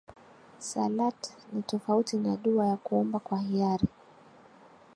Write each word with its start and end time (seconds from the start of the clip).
salat 0.59 1.31
ni 1.53 1.61
tofauti 1.63 2.17
na 2.17 2.37
dua 2.37 2.67
ya 2.67 2.77
kuomba 2.77 3.19
kwa 3.19 3.39
hiari 3.39 3.87